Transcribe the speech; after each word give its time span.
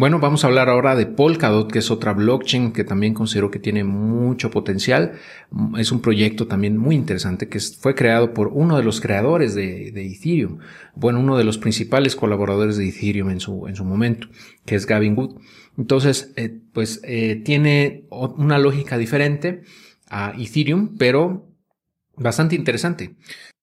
Bueno, 0.00 0.18
vamos 0.18 0.42
a 0.42 0.46
hablar 0.46 0.70
ahora 0.70 0.96
de 0.96 1.04
Polkadot, 1.04 1.70
que 1.70 1.80
es 1.80 1.90
otra 1.90 2.14
blockchain 2.14 2.72
que 2.72 2.84
también 2.84 3.12
considero 3.12 3.50
que 3.50 3.58
tiene 3.58 3.84
mucho 3.84 4.50
potencial. 4.50 5.12
Es 5.76 5.92
un 5.92 6.00
proyecto 6.00 6.46
también 6.46 6.78
muy 6.78 6.94
interesante 6.94 7.50
que 7.50 7.60
fue 7.60 7.94
creado 7.94 8.32
por 8.32 8.48
uno 8.48 8.78
de 8.78 8.82
los 8.82 9.02
creadores 9.02 9.54
de, 9.54 9.88
Ethereum. 9.88 10.60
Bueno, 10.94 11.20
uno 11.20 11.36
de 11.36 11.44
los 11.44 11.58
principales 11.58 12.16
colaboradores 12.16 12.78
de 12.78 12.88
Ethereum 12.88 13.28
en 13.28 13.40
su, 13.40 13.66
en 13.66 13.76
su 13.76 13.84
momento, 13.84 14.28
que 14.64 14.74
es 14.74 14.86
Gavin 14.86 15.18
Wood. 15.18 15.38
Entonces, 15.76 16.32
eh, 16.36 16.62
pues 16.72 17.02
eh, 17.04 17.42
tiene 17.44 18.06
una 18.08 18.58
lógica 18.58 18.96
diferente 18.96 19.64
a 20.08 20.32
Ethereum, 20.34 20.96
pero 20.96 21.46
bastante 22.16 22.54
interesante. 22.54 23.16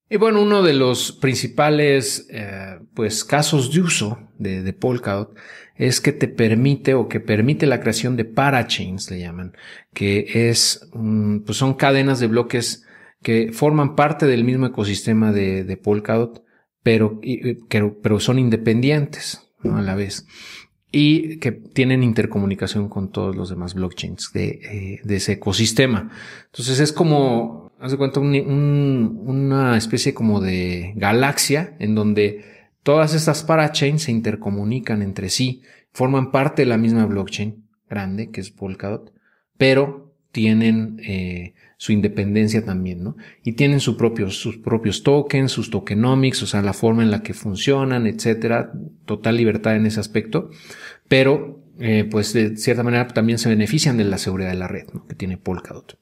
Y 0.10 0.18
bueno, 0.18 0.42
uno 0.42 0.64
de 0.64 0.74
los 0.74 1.12
principales 1.12 2.28
eh, 2.30 2.80
pues 2.94 3.26
casos 3.26 3.74
de 3.74 3.82
uso 3.82 4.18
de, 4.38 4.64
de, 4.64 4.74
Polkadot 4.74 5.36
es 5.76 6.00
que 6.00 6.14
te 6.14 6.30
permite 6.30 6.94
o 6.94 7.10
que 7.10 7.20
permite 7.20 7.66
la 7.66 7.82
creación 7.82 8.16
de 8.16 8.24
parachains, 8.24 9.12
le 9.12 9.20
llaman, 9.20 9.54
que 9.94 10.50
es 10.50 10.90
pues 11.46 11.58
son 11.58 11.74
cadenas 11.74 12.20
de 12.20 12.28
bloques 12.28 12.86
que 13.22 13.52
forman 13.52 13.96
parte 13.96 14.28
del 14.28 14.46
mismo 14.46 14.68
ecosistema 14.68 15.34
de, 15.34 15.66
de 15.66 15.78
Polkadot, 15.78 16.44
pero, 16.84 17.20
pero 18.02 18.20
son 18.22 18.40
independientes 18.40 19.52
a 19.64 19.82
la 19.82 19.96
vez 19.96 20.26
y 20.92 21.38
que 21.40 21.52
tienen 21.52 22.04
intercomunicación 22.04 22.88
con 22.88 23.12
todos 23.12 23.36
los 23.36 23.50
demás 23.50 23.74
blockchains 23.74 24.32
de, 24.34 24.48
eh, 24.48 25.02
ese 25.08 25.34
ecosistema. 25.34 26.10
Entonces 26.46 26.80
es 26.80 26.94
como, 26.94 27.72
haz 27.80 27.92
de 27.92 27.98
cuenta, 27.98 28.20
una 28.20 29.78
especie 29.78 30.14
como 30.14 30.40
de 30.40 30.94
galaxia 30.96 31.76
en 31.80 31.96
donde 31.96 32.46
todas 32.84 33.14
estas 33.14 33.44
parachains 33.44 34.04
se 34.04 34.12
intercomunican 34.12 35.02
entre 35.02 35.30
sí, 35.30 35.62
forman 35.92 36.32
parte 36.32 36.62
de 36.62 36.68
la 36.68 36.78
misma 36.78 37.06
blockchain 37.06 37.68
grande 37.90 38.32
que 38.32 38.42
es 38.42 38.52
Polkadot, 38.52 39.14
pero 39.58 40.07
tienen 40.38 41.02
eh, 41.04 41.56
su 41.78 41.94
independencia 41.94 42.64
también, 42.64 43.04
¿no? 43.04 43.18
Y 43.44 43.54
tienen 43.54 43.80
sus 43.80 43.96
propios, 43.96 44.38
sus 44.38 44.58
propios 44.58 45.02
tokens, 45.02 45.52
sus 45.52 45.72
tokenomics, 45.72 46.44
o 46.44 46.46
sea, 46.46 46.62
la 46.62 46.74
forma 46.74 47.02
en 47.02 47.10
la 47.10 47.24
que 47.24 47.34
funcionan, 47.34 48.06
etcétera, 48.06 48.72
total 49.06 49.36
libertad 49.36 49.76
en 49.76 49.88
ese 49.88 50.00
aspecto, 50.00 50.52
pero 51.08 51.60
eh, 51.80 52.08
pues 52.12 52.34
de 52.34 52.56
cierta 52.56 52.84
manera 52.84 53.08
también 53.08 53.40
se 53.40 53.50
benefician 53.50 53.98
de 53.98 54.04
la 54.04 54.20
seguridad 54.20 54.52
de 54.52 54.58
la 54.58 54.68
red 54.68 54.86
que 55.10 55.16
tiene 55.16 55.38
Polkadot. 55.38 55.98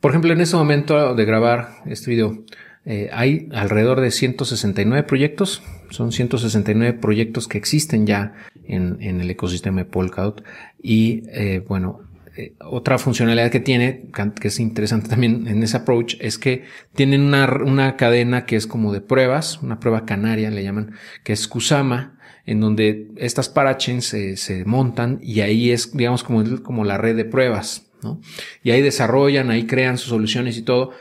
Por 0.00 0.10
ejemplo, 0.10 0.34
en 0.34 0.42
este 0.42 0.56
momento 0.56 1.14
de 1.14 1.24
grabar 1.24 1.76
este 1.86 2.10
video, 2.10 2.44
eh, 2.84 3.08
hay 3.10 3.48
alrededor 3.52 4.02
de 4.02 4.10
169 4.10 5.02
proyectos, 5.04 5.62
son 5.88 6.12
169 6.12 6.92
proyectos 6.92 7.48
que 7.48 7.56
existen 7.56 8.06
ya 8.06 8.34
en, 8.64 9.00
el 9.00 9.30
ecosistema 9.30 9.78
de 9.78 9.86
Polkadot 9.86 10.44
y 10.78 11.22
bueno, 11.68 12.02
eh, 12.36 12.54
otra 12.60 12.98
funcionalidad 12.98 13.50
que 13.50 13.60
tiene, 13.60 14.10
que 14.40 14.48
es 14.48 14.60
interesante 14.60 15.08
también 15.08 15.48
en 15.48 15.62
ese 15.62 15.78
approach, 15.78 16.16
es 16.20 16.38
que 16.38 16.64
tienen 16.94 17.22
una, 17.22 17.46
una 17.64 17.96
cadena 17.96 18.44
que 18.44 18.56
es 18.56 18.66
como 18.66 18.92
de 18.92 19.00
pruebas, 19.00 19.62
una 19.62 19.80
prueba 19.80 20.04
canaria 20.04 20.50
le 20.50 20.62
llaman, 20.62 20.92
que 21.24 21.32
es 21.32 21.48
Kusama, 21.48 22.18
en 22.44 22.60
donde 22.60 23.08
estas 23.16 23.48
parachains 23.48 24.04
se, 24.04 24.36
se 24.36 24.64
montan 24.64 25.18
y 25.22 25.40
ahí 25.40 25.70
es, 25.70 25.96
digamos, 25.96 26.22
como, 26.22 26.62
como 26.62 26.84
la 26.84 26.98
red 26.98 27.16
de 27.16 27.24
pruebas, 27.24 27.90
¿no? 28.02 28.20
Y 28.62 28.70
ahí 28.70 28.82
desarrollan, 28.82 29.50
ahí 29.50 29.66
crean 29.66 29.98
sus 29.98 30.10
soluciones 30.10 30.56
y 30.58 30.62
todo, 30.62 30.92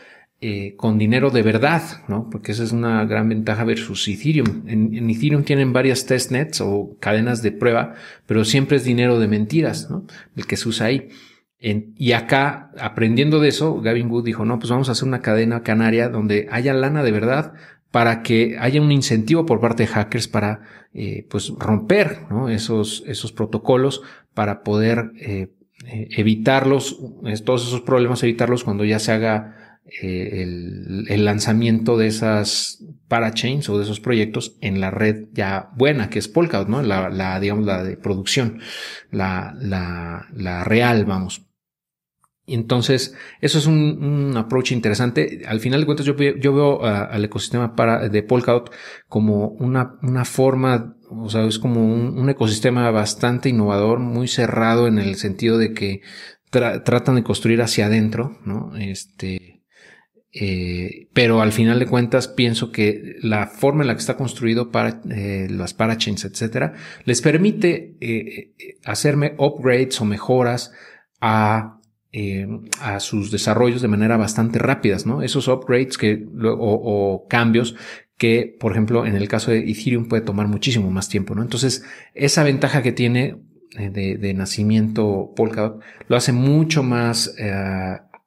eh, 0.48 0.76
con 0.78 1.00
dinero 1.00 1.32
de 1.32 1.42
verdad, 1.42 1.82
¿no? 2.08 2.30
Porque 2.30 2.52
esa 2.52 2.64
es 2.64 2.72
una 2.72 3.04
gran 3.06 3.28
ventaja 3.30 3.64
versus 3.64 4.08
Ethereum. 4.08 4.62
En, 4.68 5.10
Ethereum 5.10 5.42
tienen 5.42 5.74
varias 5.74 6.06
testnets 6.06 6.62
o 6.62 6.98
cadenas 7.00 7.42
de 7.42 7.52
prueba, 7.52 7.96
pero 8.28 8.46
siempre 8.46 8.78
es 8.78 8.84
dinero 8.84 9.20
de 9.20 9.28
mentiras, 9.28 9.90
¿no? 9.90 10.06
El 10.36 10.46
que 10.46 10.56
se 10.56 10.70
usa 10.70 10.86
ahí. 10.86 11.10
y 11.60 12.12
acá, 12.12 12.70
aprendiendo 12.78 13.40
de 13.40 13.48
eso, 13.48 13.82
Gavin 13.82 14.08
Wood 14.12 14.26
dijo, 14.26 14.46
no, 14.46 14.60
pues 14.60 14.70
vamos 14.70 14.88
a 14.88 14.92
hacer 14.92 15.08
una 15.08 15.22
cadena 15.22 15.64
canaria 15.64 16.10
donde 16.10 16.48
haya 16.52 16.76
lana 16.76 17.02
de 17.02 17.12
verdad 17.12 17.54
para 17.90 18.22
que 18.22 18.56
haya 18.60 18.80
un 18.80 18.92
incentivo 18.92 19.48
por 19.48 19.60
parte 19.60 19.82
de 19.82 19.88
hackers 19.88 20.28
para, 20.28 20.62
eh, 20.94 21.26
pues, 21.28 21.52
romper, 21.58 22.20
¿no? 22.30 22.50
Esos, 22.50 23.04
esos 23.08 23.32
protocolos 23.32 24.04
para 24.36 24.62
poder 24.62 25.12
eh, 25.20 25.56
evitarlos, 25.88 27.00
todos 27.44 27.66
esos 27.66 27.82
problemas, 27.82 28.22
evitarlos 28.22 28.64
cuando 28.64 28.86
ya 28.86 29.00
se 29.00 29.12
haga 29.12 29.65
eh, 30.02 30.42
el, 30.42 31.26
lanzamiento 31.26 31.98
de 31.98 32.08
esas 32.08 32.84
parachains 33.08 33.70
o 33.70 33.78
de 33.78 33.84
esos 33.84 34.00
proyectos 34.00 34.58
en 34.62 34.82
la 34.82 34.90
red 34.90 35.28
ya 35.34 35.70
buena, 35.76 36.10
que 36.10 36.20
es 36.20 36.28
Polkadot, 36.28 36.68
¿no? 36.68 36.82
La, 36.82 37.10
la 37.10 37.40
digamos, 37.40 37.66
la 37.66 37.84
de 37.84 37.96
producción, 37.96 38.60
la, 39.12 39.54
la, 39.60 40.28
la 40.34 40.64
real, 40.64 41.06
vamos. 41.06 41.46
Entonces, 42.48 43.16
eso 43.42 43.58
es 43.58 43.66
un, 43.66 44.34
approach 44.38 44.72
interesante. 44.72 45.42
Al 45.48 45.60
final 45.60 45.82
de 45.82 45.86
cuentas, 45.86 46.06
yo, 46.06 46.16
yo 46.16 46.54
veo 46.54 46.84
al 46.84 47.24
ecosistema 47.26 47.76
para, 47.76 48.08
de 48.08 48.24
Polkadot 48.24 48.72
como 49.08 49.50
una, 49.50 49.98
una 50.04 50.26
forma, 50.26 50.96
o 51.10 51.30
sea, 51.30 51.44
es 51.46 51.58
como 51.58 51.84
un, 51.84 52.30
ecosistema 52.30 52.90
bastante 52.92 53.50
innovador, 53.50 54.00
muy 54.00 54.28
cerrado 54.28 54.88
en 54.88 55.00
el 55.00 55.16
sentido 55.16 55.58
de 55.58 55.74
que 55.74 56.02
tratan 56.50 57.16
de 57.16 57.24
construir 57.24 57.62
hacia 57.62 57.88
adentro, 57.88 58.40
¿no? 58.46 58.76
Este, 58.78 59.55
eh, 60.38 61.08
pero 61.14 61.42
al 61.42 61.54
final 61.54 61.80
de 61.80 61.86
cuentas 61.86 62.28
pienso 62.28 62.70
que 62.70 63.16
la 63.22 63.48
forma 63.48 63.84
en 63.84 63.88
la 63.88 63.94
que 63.94 64.02
está 64.02 64.18
construido 64.18 64.70
para 64.70 65.02
eh, 65.10 65.48
las 65.50 65.74
parachains, 65.74 66.26
etcétera, 66.26 66.74
les 67.06 67.22
permite 67.22 67.96
eh, 68.02 68.54
hacerme 68.84 69.36
upgrades 69.38 70.02
o 70.02 70.06
mejoras 70.06 70.74
a, 71.22 71.80
a 72.82 73.00
sus 73.00 73.32
desarrollos 73.32 73.82
de 73.82 73.88
manera 73.88 74.18
bastante 74.18 74.60
rápidas, 74.60 75.06
¿no? 75.06 75.22
Esos 75.22 75.48
upgrades 75.48 75.98
que, 75.98 76.28
o, 76.44 77.26
cambios 77.30 77.78
que, 78.18 78.58
por 78.60 78.74
ejemplo, 78.74 79.06
en 79.06 79.16
el 79.16 79.30
caso 79.30 79.52
de 79.52 79.60
Ethereum 79.60 80.10
puede 80.10 80.22
tomar 80.22 80.50
muchísimo 80.50 80.92
más 80.92 81.08
tiempo, 81.08 81.34
¿no? 81.34 81.44
Entonces, 81.44 81.86
esa 82.14 82.44
ventaja 82.44 82.84
que 82.84 82.92
tiene 82.92 83.38
de 83.78 84.34
nacimiento 84.34 85.34
Polkadot 85.36 85.82
lo 86.08 86.16
hace 86.16 86.32
mucho 86.32 86.84
más 86.84 87.36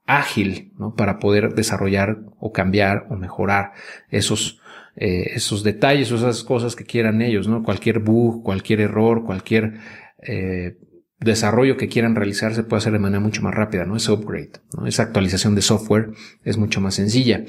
ágil, 0.08 0.72
¿no? 0.78 0.94
Para 0.94 1.18
poder 1.18 1.54
desarrollar 1.54 2.18
o 2.40 2.50
cambiar 2.50 3.06
o 3.10 3.16
mejorar 3.16 3.72
esos, 4.08 4.58
eh, 4.96 5.32
esos 5.34 5.62
detalles 5.62 6.10
o 6.10 6.16
esas 6.16 6.42
cosas 6.42 6.74
que 6.74 6.84
quieran 6.84 7.20
ellos, 7.20 7.46
¿no? 7.46 7.62
Cualquier 7.62 8.00
bug, 8.00 8.42
cualquier 8.42 8.80
error, 8.80 9.22
cualquier 9.24 9.74
eh, 10.22 10.78
desarrollo 11.20 11.76
que 11.76 11.88
quieran 11.88 12.16
realizar 12.16 12.54
se 12.54 12.62
puede 12.62 12.78
hacer 12.78 12.94
de 12.94 12.98
manera 12.98 13.20
mucho 13.20 13.42
más 13.42 13.54
rápida, 13.54 13.84
¿no? 13.84 13.96
Ese 13.96 14.10
upgrade, 14.10 14.52
¿no? 14.76 14.86
Esa 14.86 15.02
actualización 15.02 15.54
de 15.54 15.60
software 15.60 16.08
es 16.42 16.56
mucho 16.56 16.80
más 16.80 16.94
sencilla. 16.94 17.44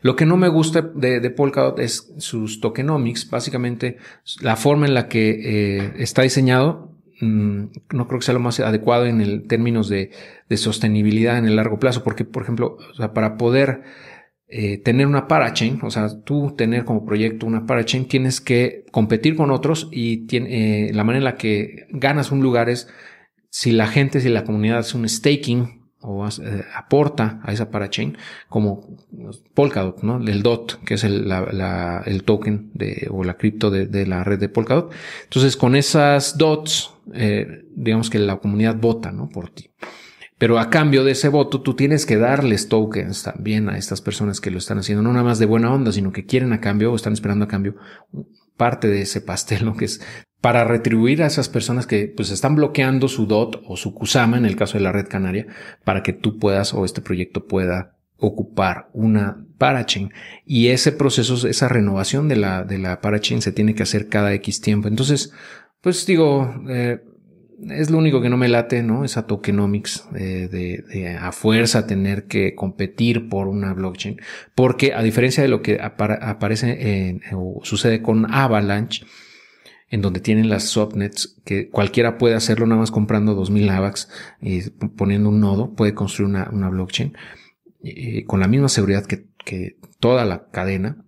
Lo 0.00 0.14
que 0.14 0.24
no 0.24 0.36
me 0.36 0.46
gusta 0.46 0.82
de, 0.82 1.18
de 1.18 1.30
Polkadot 1.30 1.80
es 1.80 2.14
sus 2.18 2.60
tokenomics, 2.60 3.28
básicamente 3.28 3.96
la 4.40 4.54
forma 4.54 4.86
en 4.86 4.94
la 4.94 5.08
que 5.08 5.30
eh, 5.80 5.92
está 5.98 6.22
diseñado 6.22 6.87
no 7.20 8.08
creo 8.08 8.20
que 8.20 8.24
sea 8.24 8.34
lo 8.34 8.40
más 8.40 8.60
adecuado 8.60 9.06
en 9.06 9.20
el 9.20 9.46
términos 9.46 9.88
de, 9.88 10.10
sostenibilidad 10.56 11.38
en 11.38 11.46
el 11.46 11.56
largo 11.56 11.78
plazo, 11.78 12.04
porque, 12.04 12.24
por 12.24 12.42
ejemplo, 12.42 12.78
para 13.14 13.36
poder 13.36 13.82
eh, 14.48 14.78
tener 14.78 15.06
una 15.06 15.28
parachain, 15.28 15.80
o 15.82 15.90
sea, 15.90 16.08
tú 16.24 16.54
tener 16.56 16.84
como 16.84 17.04
proyecto 17.04 17.46
una 17.46 17.66
parachain, 17.66 18.08
tienes 18.08 18.40
que 18.40 18.84
competir 18.92 19.36
con 19.36 19.50
otros 19.50 19.88
y 19.92 20.26
tiene, 20.26 20.88
eh, 20.88 20.92
la 20.94 21.04
manera 21.04 21.18
en 21.18 21.24
la 21.24 21.36
que 21.36 21.86
ganas 21.90 22.32
un 22.32 22.40
lugar 22.40 22.70
es 22.70 22.88
si 23.50 23.72
la 23.72 23.86
gente, 23.86 24.20
si 24.20 24.28
la 24.28 24.44
comunidad 24.44 24.78
hace 24.78 24.96
un 24.96 25.08
staking 25.08 25.77
o 26.00 26.26
eh, 26.26 26.64
aporta 26.74 27.40
a 27.42 27.52
esa 27.52 27.70
parachain 27.70 28.16
como 28.48 28.98
Polkadot, 29.54 30.02
¿no? 30.02 30.18
El 30.18 30.42
DOT, 30.42 30.84
que 30.84 30.94
es 30.94 31.04
el, 31.04 31.30
el 32.06 32.22
token 32.24 32.70
de, 32.74 33.08
o 33.10 33.24
la 33.24 33.34
cripto 33.34 33.70
de, 33.70 34.06
la 34.06 34.22
red 34.22 34.38
de 34.38 34.48
Polkadot. 34.48 34.92
Entonces, 35.24 35.56
con 35.56 35.74
esas 35.74 36.38
DOTs, 36.38 36.92
eh, 37.14 37.64
digamos 37.74 38.10
que 38.10 38.18
la 38.18 38.36
comunidad 38.36 38.76
vota, 38.76 39.10
¿no? 39.10 39.28
Por 39.28 39.50
ti. 39.50 39.70
Pero 40.38 40.60
a 40.60 40.70
cambio 40.70 41.02
de 41.02 41.12
ese 41.12 41.28
voto, 41.28 41.62
tú 41.62 41.74
tienes 41.74 42.06
que 42.06 42.16
darles 42.16 42.68
tokens 42.68 43.24
también 43.24 43.68
a 43.68 43.76
estas 43.76 44.00
personas 44.00 44.40
que 44.40 44.52
lo 44.52 44.58
están 44.58 44.78
haciendo, 44.78 45.02
no 45.02 45.12
nada 45.12 45.24
más 45.24 45.40
de 45.40 45.46
buena 45.46 45.72
onda, 45.72 45.90
sino 45.90 46.12
que 46.12 46.26
quieren 46.26 46.52
a 46.52 46.60
cambio 46.60 46.92
o 46.92 46.96
están 46.96 47.12
esperando 47.12 47.46
a 47.46 47.48
cambio 47.48 47.74
parte 48.56 48.86
de 48.86 49.02
ese 49.02 49.20
pastel, 49.20 49.64
¿no? 49.64 49.76
Que 49.76 49.86
es 49.86 50.00
para 50.40 50.64
retribuir 50.64 51.22
a 51.22 51.26
esas 51.26 51.48
personas 51.48 51.86
que 51.86 52.12
pues 52.14 52.30
están 52.30 52.54
bloqueando 52.54 53.08
su 53.08 53.26
DOT 53.26 53.62
o 53.66 53.76
su 53.76 53.94
Kusama 53.94 54.38
en 54.38 54.46
el 54.46 54.56
caso 54.56 54.78
de 54.78 54.84
la 54.84 54.92
red 54.92 55.08
canaria 55.08 55.46
para 55.84 56.02
que 56.02 56.12
tú 56.12 56.38
puedas 56.38 56.74
o 56.74 56.84
este 56.84 57.00
proyecto 57.00 57.46
pueda 57.46 57.96
ocupar 58.16 58.88
una 58.92 59.44
parachain 59.58 60.12
y 60.44 60.68
ese 60.68 60.92
proceso, 60.92 61.46
esa 61.46 61.68
renovación 61.68 62.28
de 62.28 62.36
la, 62.36 62.64
de 62.64 62.78
la 62.78 63.00
parachain 63.00 63.42
se 63.42 63.52
tiene 63.52 63.74
que 63.74 63.82
hacer 63.82 64.08
cada 64.08 64.32
X 64.34 64.60
tiempo. 64.60 64.88
Entonces, 64.88 65.32
pues 65.80 66.06
digo, 66.06 66.54
eh, 66.68 67.00
es 67.68 67.90
lo 67.90 67.98
único 67.98 68.20
que 68.20 68.28
no 68.28 68.36
me 68.36 68.48
late, 68.48 68.82
¿no? 68.82 69.04
Esa 69.04 69.26
tokenomics 69.26 70.08
de, 70.12 70.48
de, 70.48 71.16
a 71.16 71.32
fuerza 71.32 71.86
tener 71.86 72.26
que 72.26 72.54
competir 72.54 73.28
por 73.28 73.48
una 73.48 73.74
blockchain. 73.74 74.20
Porque 74.54 74.94
a 74.94 75.02
diferencia 75.02 75.42
de 75.42 75.48
lo 75.48 75.60
que 75.62 75.80
aparece 75.80 77.08
en, 77.08 77.22
o 77.32 77.60
sucede 77.64 78.00
con 78.00 78.32
Avalanche, 78.32 79.04
en 79.90 80.02
donde 80.02 80.20
tienen 80.20 80.48
las 80.48 80.64
subnets, 80.64 81.40
que 81.44 81.70
cualquiera 81.70 82.18
puede 82.18 82.34
hacerlo 82.34 82.66
nada 82.66 82.80
más 82.80 82.90
comprando 82.90 83.34
2000 83.34 83.70
AVAX 83.70 84.08
y 84.40 84.70
poniendo 84.70 85.30
un 85.30 85.40
nodo, 85.40 85.74
puede 85.74 85.94
construir 85.94 86.28
una, 86.30 86.50
una 86.52 86.68
blockchain 86.68 87.16
eh, 87.82 88.24
con 88.24 88.40
la 88.40 88.48
misma 88.48 88.68
seguridad 88.68 89.06
que, 89.06 89.26
que, 89.44 89.78
toda 90.00 90.24
la 90.24 90.48
cadena. 90.50 91.04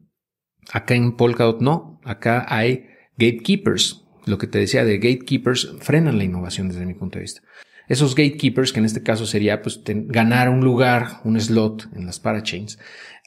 Acá 0.72 0.94
en 0.94 1.16
Polkadot 1.16 1.60
no, 1.60 2.00
acá 2.04 2.46
hay 2.48 2.86
gatekeepers. 3.18 4.04
Lo 4.26 4.38
que 4.38 4.46
te 4.46 4.58
decía 4.58 4.84
de 4.84 4.98
gatekeepers 4.98 5.76
frenan 5.80 6.18
la 6.18 6.24
innovación 6.24 6.68
desde 6.68 6.86
mi 6.86 6.94
punto 6.94 7.18
de 7.18 7.22
vista. 7.22 7.42
Esos 7.88 8.14
gatekeepers, 8.14 8.72
que 8.72 8.78
en 8.78 8.86
este 8.86 9.02
caso 9.02 9.26
sería 9.26 9.62
pues, 9.62 9.82
ganar 9.84 10.48
un 10.48 10.60
lugar, 10.60 11.20
un 11.24 11.40
slot 11.40 11.88
en 11.94 12.06
las 12.06 12.20
parachains, 12.20 12.78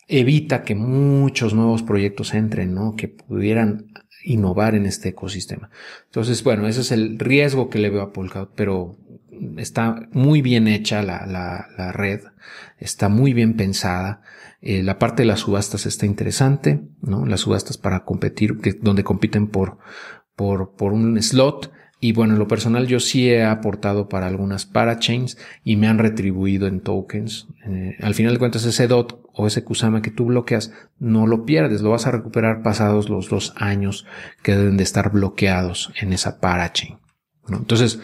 evita 0.07 0.63
que 0.63 0.75
muchos 0.75 1.53
nuevos 1.53 1.83
proyectos 1.83 2.33
entren, 2.33 2.73
¿no? 2.73 2.95
Que 2.95 3.09
pudieran 3.09 3.87
innovar 4.23 4.75
en 4.75 4.85
este 4.85 5.09
ecosistema. 5.09 5.69
Entonces, 6.05 6.43
bueno, 6.43 6.67
ese 6.67 6.81
es 6.81 6.91
el 6.91 7.19
riesgo 7.19 7.69
que 7.69 7.79
le 7.79 7.89
veo 7.89 8.01
a 8.01 8.13
Polkadot, 8.13 8.51
pero 8.55 8.97
está 9.57 10.07
muy 10.11 10.41
bien 10.41 10.67
hecha 10.67 11.01
la, 11.01 11.25
la, 11.25 11.67
la 11.77 11.91
red, 11.91 12.21
está 12.77 13.09
muy 13.09 13.33
bien 13.33 13.55
pensada. 13.55 14.21
Eh, 14.61 14.81
la 14.81 14.97
parte 14.97 15.23
de 15.23 15.27
las 15.27 15.41
subastas 15.41 15.85
está 15.85 16.05
interesante, 16.05 16.81
¿no? 17.01 17.25
Las 17.25 17.41
subastas 17.41 17.77
para 17.77 18.05
competir, 18.05 18.59
que, 18.59 18.73
donde 18.73 19.03
compiten 19.03 19.47
por, 19.47 19.77
por, 20.35 20.75
por 20.75 20.93
un 20.93 21.21
slot. 21.21 21.71
Y 22.03 22.11
bueno, 22.11 22.33
en 22.33 22.39
lo 22.39 22.49
personal 22.49 22.85
yo 22.85 22.99
sí 22.99 23.29
he 23.29 23.45
aportado 23.45 24.09
para 24.09 24.27
algunas 24.27 24.65
parachains 24.65 25.37
y 25.63 25.77
me 25.77 25.87
han 25.87 25.99
retribuido 25.99 26.67
en 26.67 26.81
tokens. 26.81 27.47
Eh, 27.65 27.95
al 28.01 28.13
final 28.13 28.33
de 28.33 28.39
cuentas 28.39 28.65
ese 28.65 28.89
DOT 28.89 29.21
o 29.31 29.47
ese 29.47 29.63
Kusama 29.63 30.01
que 30.01 30.11
tú 30.11 30.25
bloqueas 30.25 30.73
no 30.99 31.27
lo 31.27 31.45
pierdes, 31.45 31.81
lo 31.81 31.91
vas 31.91 32.05
a 32.05 32.11
recuperar 32.11 32.61
pasados 32.61 33.07
los 33.07 33.29
dos 33.29 33.53
años 33.55 34.05
que 34.41 34.53
deben 34.53 34.75
de 34.75 34.83
estar 34.83 35.13
bloqueados 35.13 35.93
en 35.95 36.11
esa 36.11 36.41
parachain. 36.41 36.97
Entonces, 37.47 38.01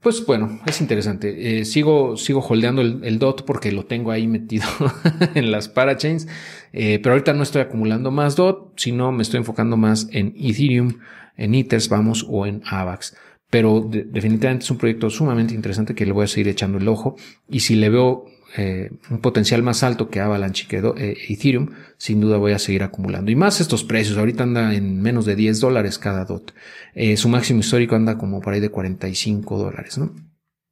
pues 0.00 0.24
bueno, 0.24 0.60
es 0.66 0.80
interesante. 0.80 1.60
Eh, 1.60 1.64
sigo, 1.64 2.16
sigo 2.16 2.40
holdeando 2.40 2.82
el, 2.82 3.18
DOT 3.18 3.44
porque 3.44 3.72
lo 3.72 3.86
tengo 3.86 4.12
ahí 4.12 4.26
metido 4.28 4.66
en 5.34 5.50
las 5.50 5.68
parachains. 5.68 6.28
Eh, 6.72 7.00
pero 7.02 7.14
ahorita 7.14 7.32
no 7.32 7.42
estoy 7.42 7.62
acumulando 7.62 8.10
más 8.10 8.36
DOT, 8.36 8.78
sino 8.78 9.10
me 9.10 9.22
estoy 9.22 9.38
enfocando 9.38 9.76
más 9.76 10.08
en 10.12 10.34
Ethereum 10.36 10.98
en 11.38 11.54
ITERS, 11.54 11.88
vamos, 11.88 12.26
o 12.28 12.44
en 12.44 12.62
AVAX. 12.66 13.16
Pero 13.48 13.88
definitivamente 13.88 14.64
es 14.64 14.70
un 14.70 14.76
proyecto 14.76 15.08
sumamente 15.08 15.54
interesante 15.54 15.94
que 15.94 16.04
le 16.04 16.12
voy 16.12 16.24
a 16.24 16.26
seguir 16.26 16.48
echando 16.48 16.76
el 16.76 16.86
ojo. 16.86 17.16
Y 17.48 17.60
si 17.60 17.76
le 17.76 17.88
veo 17.88 18.26
eh, 18.56 18.90
un 19.10 19.20
potencial 19.20 19.62
más 19.62 19.82
alto 19.82 20.08
que 20.08 20.20
Avalanche 20.20 20.66
y 20.70 20.76
eh, 20.76 21.16
Ethereum, 21.28 21.70
sin 21.98 22.20
duda 22.20 22.38
voy 22.38 22.52
a 22.52 22.58
seguir 22.58 22.82
acumulando. 22.82 23.30
Y 23.30 23.36
más 23.36 23.60
estos 23.60 23.84
precios, 23.84 24.16
ahorita 24.16 24.42
anda 24.42 24.74
en 24.74 25.02
menos 25.02 25.26
de 25.26 25.36
10 25.36 25.60
dólares 25.60 25.98
cada 25.98 26.24
DOT. 26.24 26.52
Eh, 26.94 27.16
su 27.16 27.28
máximo 27.28 27.60
histórico 27.60 27.94
anda 27.94 28.16
como 28.16 28.40
por 28.40 28.54
ahí 28.54 28.60
de 28.60 28.70
45 28.70 29.58
dólares, 29.58 29.98
¿no? 29.98 30.14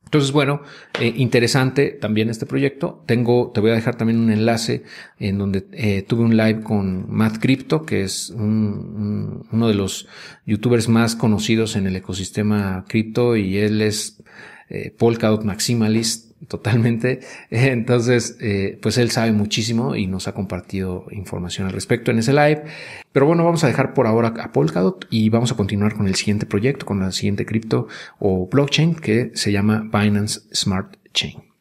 Entonces, 0.04 0.30
bueno, 0.30 0.62
interesante 1.00 1.88
también 1.90 2.30
este 2.30 2.46
proyecto. 2.46 3.02
Tengo, 3.06 3.50
te 3.52 3.60
voy 3.60 3.70
a 3.70 3.74
dejar 3.74 3.96
también 3.96 4.20
un 4.20 4.30
enlace 4.30 4.84
en 5.18 5.36
donde 5.36 5.62
tuve 6.06 6.22
un 6.22 6.36
live 6.36 6.60
con 6.62 7.12
Matt 7.12 7.38
Crypto, 7.40 7.84
que 7.84 8.04
es 8.04 8.30
un, 8.30 9.48
uno 9.50 9.66
de 9.66 9.74
los 9.74 10.06
youtubers 10.46 10.88
más 10.88 11.16
conocidos 11.16 11.74
en 11.74 11.88
el 11.88 11.96
ecosistema 11.96 12.84
cripto 12.86 13.34
y 13.34 13.56
él 13.58 13.82
es 13.82 14.22
eh, 14.68 14.94
Polkadot 14.96 15.44
Maximalist 15.44 16.32
totalmente. 16.48 17.20
Entonces, 17.50 18.36
eh, 18.40 18.78
pues 18.80 18.98
él 18.98 19.10
sabe 19.10 19.32
muchísimo 19.32 19.96
y 19.96 20.06
nos 20.06 20.28
ha 20.28 20.34
compartido 20.34 21.06
información 21.10 21.66
al 21.66 21.72
respecto 21.72 22.10
en 22.10 22.18
ese 22.18 22.32
live. 22.32 22.64
Pero 23.12 23.26
bueno, 23.26 23.44
vamos 23.44 23.64
a 23.64 23.68
dejar 23.68 23.94
por 23.94 24.06
ahora 24.06 24.34
a 24.40 24.52
Polkadot 24.52 25.06
y 25.10 25.28
vamos 25.28 25.52
a 25.52 25.56
continuar 25.56 25.94
con 25.94 26.06
el 26.06 26.14
siguiente 26.14 26.46
proyecto, 26.46 26.86
con 26.86 27.00
la 27.00 27.12
siguiente 27.12 27.46
cripto 27.46 27.88
o 28.18 28.48
blockchain 28.48 28.94
que 28.94 29.30
se 29.34 29.52
llama 29.52 29.88
Binance 29.92 30.42
Smart 30.52 30.96
Chain. 31.12 31.55